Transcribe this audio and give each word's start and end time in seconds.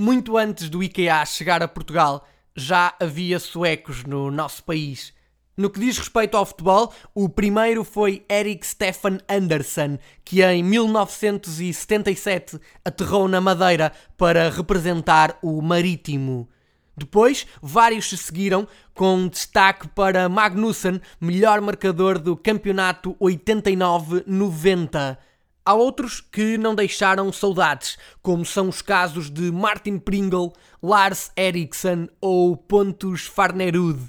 Muito 0.00 0.38
antes 0.38 0.70
do 0.70 0.80
IKEA 0.80 1.26
chegar 1.26 1.60
a 1.60 1.66
Portugal, 1.66 2.24
já 2.54 2.94
havia 3.00 3.40
suecos 3.40 4.04
no 4.04 4.30
nosso 4.30 4.62
país. 4.62 5.12
No 5.56 5.68
que 5.68 5.80
diz 5.80 5.98
respeito 5.98 6.36
ao 6.36 6.46
futebol, 6.46 6.94
o 7.12 7.28
primeiro 7.28 7.82
foi 7.82 8.24
Erik 8.28 8.64
Stefan 8.64 9.18
Andersen, 9.28 9.98
que 10.24 10.40
em 10.40 10.62
1977 10.62 12.60
aterrou 12.84 13.26
na 13.26 13.40
Madeira 13.40 13.90
para 14.16 14.48
representar 14.50 15.36
o 15.42 15.60
Marítimo. 15.60 16.48
Depois, 16.96 17.44
vários 17.60 18.08
se 18.08 18.16
seguiram, 18.16 18.68
com 18.94 19.26
destaque 19.26 19.88
para 19.88 20.28
Magnussen, 20.28 21.00
melhor 21.20 21.60
marcador 21.60 22.20
do 22.20 22.36
campeonato 22.36 23.16
89-90. 23.20 25.18
Há 25.68 25.74
outros 25.74 26.22
que 26.22 26.56
não 26.56 26.74
deixaram 26.74 27.30
saudades, 27.30 27.98
como 28.22 28.42
são 28.42 28.70
os 28.70 28.80
casos 28.80 29.28
de 29.28 29.52
Martin 29.52 29.98
Pringle, 29.98 30.54
Lars 30.82 31.30
Eriksson 31.36 32.08
ou 32.22 32.56
Pontus 32.56 33.26
Farnerud. 33.26 34.00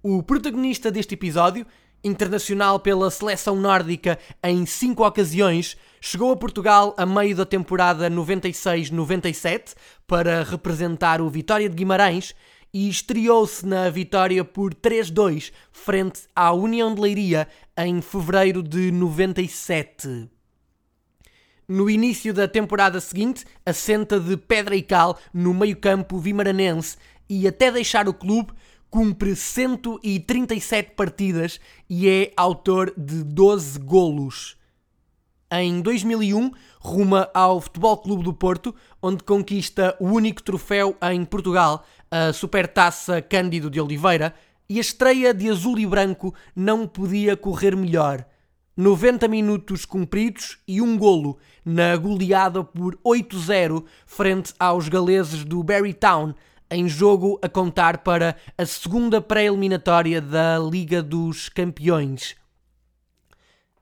O 0.00 0.22
protagonista 0.22 0.92
deste 0.92 1.14
episódio, 1.14 1.66
internacional 2.04 2.78
pela 2.78 3.10
seleção 3.10 3.56
nórdica 3.56 4.16
em 4.44 4.64
cinco 4.64 5.04
ocasiões, 5.04 5.76
chegou 6.00 6.30
a 6.30 6.36
Portugal 6.36 6.94
a 6.96 7.04
meio 7.04 7.34
da 7.34 7.44
temporada 7.44 8.08
96-97 8.08 9.74
para 10.06 10.44
representar 10.44 11.20
o 11.20 11.28
Vitória 11.28 11.68
de 11.68 11.74
Guimarães 11.74 12.32
e 12.72 12.88
estreou-se 12.88 13.66
na 13.66 13.90
vitória 13.90 14.44
por 14.44 14.72
3-2 14.72 15.52
frente 15.72 16.20
à 16.32 16.52
União 16.52 16.94
de 16.94 17.00
Leiria 17.00 17.48
em 17.76 18.00
fevereiro 18.00 18.62
de 18.62 18.92
97. 18.92 20.30
No 21.68 21.88
início 21.88 22.34
da 22.34 22.48
temporada 22.48 23.00
seguinte, 23.00 23.44
assenta 23.64 24.18
de 24.18 24.36
pedra 24.36 24.74
e 24.74 24.82
cal 24.82 25.18
no 25.32 25.54
meio-campo 25.54 26.18
vimaranense 26.18 26.96
e 27.28 27.46
até 27.46 27.70
deixar 27.70 28.08
o 28.08 28.14
clube 28.14 28.52
cumpre 28.90 29.34
137 29.34 30.90
partidas 30.90 31.58
e 31.88 32.08
é 32.08 32.32
autor 32.36 32.92
de 32.96 33.24
12 33.24 33.78
golos. 33.78 34.56
Em 35.50 35.80
2001, 35.80 36.50
ruma 36.80 37.30
ao 37.32 37.60
Futebol 37.60 37.96
Clube 37.98 38.24
do 38.24 38.34
Porto, 38.34 38.74
onde 39.00 39.22
conquista 39.22 39.96
o 40.00 40.06
único 40.06 40.42
troféu 40.42 40.96
em 41.10 41.24
Portugal, 41.24 41.86
a 42.10 42.32
Supertaça 42.32 43.22
Cândido 43.22 43.70
de 43.70 43.80
Oliveira, 43.80 44.34
e 44.68 44.78
a 44.78 44.80
estreia 44.80 45.32
de 45.32 45.50
azul 45.50 45.78
e 45.78 45.86
branco 45.86 46.34
não 46.56 46.86
podia 46.86 47.36
correr 47.36 47.76
melhor. 47.76 48.26
90 48.82 49.28
minutos 49.28 49.84
cumpridos 49.84 50.58
e 50.66 50.82
um 50.82 50.98
golo 50.98 51.38
na 51.64 51.94
goleada 51.96 52.64
por 52.64 52.98
8-0 53.06 53.84
frente 54.04 54.52
aos 54.58 54.88
galeses 54.88 55.44
do 55.44 55.62
Barry 55.62 55.94
Town, 55.94 56.34
em 56.68 56.88
jogo 56.88 57.38
a 57.40 57.48
contar 57.48 57.98
para 57.98 58.34
a 58.58 58.66
segunda 58.66 59.20
pré-eliminatória 59.20 60.20
da 60.20 60.58
Liga 60.58 61.00
dos 61.00 61.48
Campeões. 61.48 62.34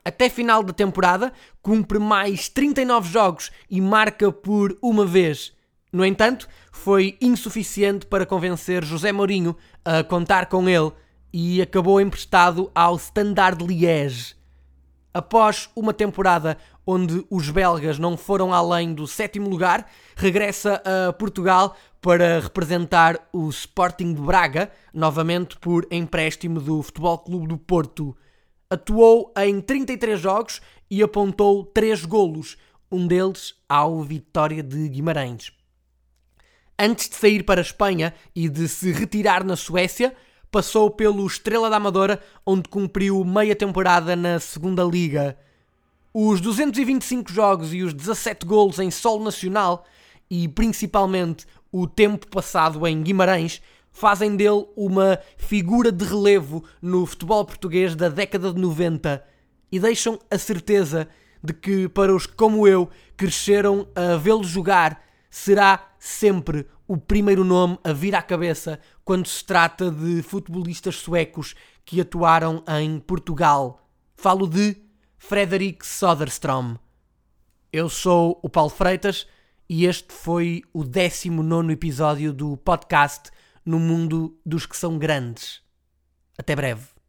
Até 0.05 0.29
final 0.29 0.63
da 0.63 0.75
temporada, 0.75 1.33
cumpre 1.63 1.99
mais 1.99 2.51
39 2.51 3.11
jogos 3.11 3.51
e 3.71 3.81
marca 3.81 4.31
por 4.31 4.77
uma 4.83 5.07
vez. 5.07 5.55
No 5.91 6.05
entanto, 6.05 6.47
foi 6.71 7.17
insuficiente 7.23 8.05
para 8.05 8.27
convencer 8.27 8.85
José 8.85 9.13
Mourinho 9.13 9.57
a 9.83 10.05
contar 10.05 10.45
com 10.45 10.69
ele 10.69 10.93
e 11.33 11.63
acabou 11.63 12.03
emprestado 12.03 12.71
ao 12.75 12.97
Standard 12.97 13.65
Liège 13.65 14.39
após 15.13 15.69
uma 15.75 15.93
temporada 15.93 16.57
onde 16.87 17.25
os 17.31 17.51
belgas 17.51 17.99
não 17.99 18.17
foram 18.17 18.53
além 18.53 18.95
do 18.95 19.07
sétimo 19.07 19.49
lugar, 19.49 19.91
regressa 20.17 20.83
a 21.09 21.13
Portugal 21.13 21.77
para 22.01 22.41
representar 22.41 23.29
o 23.33 23.49
Sporting 23.49 24.15
de 24.15 24.21
Braga, 24.21 24.71
novamente 24.93 25.59
por 25.59 25.87
empréstimo 25.91 26.61
do 26.61 26.83
Futebol 26.83 27.19
Clube 27.19 27.49
do 27.49 27.59
Porto. 27.59 28.17
Atuou 28.69 29.33
em 29.37 29.61
33 29.61 30.19
jogos 30.19 30.61
e 30.91 31.03
apontou 31.03 31.65
3 31.65 32.05
golos, 32.05 32.57
um 32.91 33.07
deles 33.07 33.55
ao 33.69 34.03
Vitória 34.03 34.63
de 34.63 34.89
Guimarães. 34.89 35.53
Antes 36.79 37.11
de 37.11 37.17
sair 37.17 37.43
para 37.45 37.61
a 37.61 37.63
Espanha 37.63 38.15
e 38.35 38.49
de 38.49 38.67
se 38.67 38.91
retirar 38.91 39.45
na 39.45 39.55
Suécia, 39.55 40.17
passou 40.51 40.91
pelo 40.91 41.27
Estrela 41.27 41.71
da 41.71 41.77
Amadora, 41.77 42.21
onde 42.45 42.69
cumpriu 42.69 43.25
meia 43.25 43.55
temporada 43.55 44.17
na 44.17 44.41
Segunda 44.41 44.83
Liga. 44.83 45.39
Os 46.13 46.41
225 46.41 47.33
jogos 47.33 47.73
e 47.73 47.83
os 47.83 47.95
17 47.95 48.45
golos 48.45 48.79
em 48.79 48.91
solo 48.91 49.23
nacional, 49.23 49.85
e 50.29 50.49
principalmente 50.49 51.47
o 51.71 51.87
tempo 51.87 52.27
passado 52.27 52.85
em 52.87 53.01
Guimarães, 53.03 53.63
fazem 53.93 54.35
dele 54.35 54.67
uma 54.77 55.19
figura 55.37 55.93
de 55.93 56.05
relevo 56.05 56.65
no 56.83 57.07
futebol 57.07 57.45
português 57.45 57.95
da 57.95 58.09
década 58.09 58.53
de 58.53 58.61
90 58.61 59.25
e 59.71 59.79
deixam 59.79 60.19
a 60.31 60.39
certeza 60.39 61.09
de 61.43 61.53
que, 61.53 61.89
para 61.89 62.15
os 62.15 62.27
como 62.27 62.67
eu, 62.67 62.89
cresceram 63.17 63.87
a 63.95 64.17
vê-lo 64.17 64.45
jogar, 64.45 65.03
será 65.31 65.93
sempre 65.99 66.67
o 66.91 66.97
primeiro 66.97 67.45
nome 67.45 67.79
a 67.85 67.93
vir 67.93 68.17
à 68.17 68.21
cabeça 68.21 68.81
quando 69.05 69.29
se 69.29 69.45
trata 69.45 69.93
de 69.93 70.23
futebolistas 70.23 70.97
suecos 70.97 71.55
que 71.85 72.01
atuaram 72.01 72.65
em 72.81 72.99
Portugal. 72.99 73.89
Falo 74.17 74.45
de 74.49 74.77
Frederick 75.17 75.87
Soderstrom. 75.87 76.75
Eu 77.73 77.89
sou 77.89 78.41
o 78.43 78.49
Paulo 78.49 78.71
Freitas 78.71 79.25
e 79.69 79.87
este 79.87 80.13
foi 80.13 80.65
o 80.73 80.83
19 80.83 81.73
episódio 81.73 82.33
do 82.33 82.57
podcast 82.57 83.31
No 83.65 83.79
Mundo 83.79 84.37
dos 84.45 84.67
que 84.67 84.77
São 84.77 84.99
Grandes. 84.99 85.63
Até 86.37 86.57
breve. 86.57 87.00